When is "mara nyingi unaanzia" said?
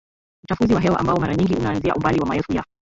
1.19-1.95